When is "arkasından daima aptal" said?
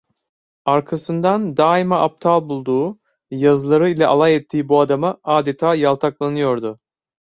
0.65-2.49